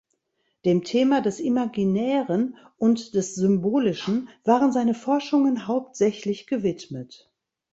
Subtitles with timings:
[0.65, 7.29] Dem Thema des Imaginären und des Symbolischen waren seine Forschungen hauptsächlich gewidmet.